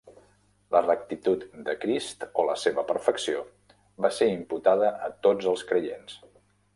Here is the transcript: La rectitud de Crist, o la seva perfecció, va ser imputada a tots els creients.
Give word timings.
La 0.75 0.79
rectitud 0.85 1.43
de 1.67 1.75
Crist, 1.83 2.25
o 2.43 2.45
la 2.47 2.55
seva 2.61 2.85
perfecció, 2.93 3.43
va 4.07 4.11
ser 4.21 4.31
imputada 4.39 4.89
a 5.09 5.11
tots 5.27 5.51
els 5.53 5.65
creients. 5.73 6.17